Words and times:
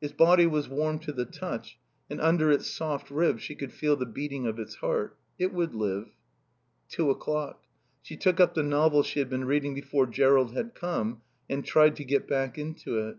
Its 0.00 0.12
body 0.12 0.46
was 0.46 0.68
warm 0.68 1.00
to 1.00 1.10
the 1.10 1.24
touch 1.24 1.80
and 2.08 2.20
under 2.20 2.48
its 2.48 2.70
soft 2.70 3.10
ribs 3.10 3.42
she 3.42 3.56
could 3.56 3.72
feel 3.72 3.96
the 3.96 4.06
beating 4.06 4.46
of 4.46 4.56
its 4.60 4.76
heart. 4.76 5.16
It 5.36 5.52
would 5.52 5.74
live. 5.74 6.10
Two 6.88 7.10
o'clock. 7.10 7.64
She 8.00 8.16
took 8.16 8.38
up 8.38 8.54
the 8.54 8.62
novel 8.62 9.02
she 9.02 9.18
had 9.18 9.28
been 9.28 9.46
reading 9.46 9.74
before 9.74 10.06
Jerrold 10.06 10.52
had 10.56 10.76
come 10.76 11.22
and 11.50 11.64
tried 11.64 11.96
to 11.96 12.04
get 12.04 12.28
back 12.28 12.56
into 12.56 13.00
it. 13.00 13.16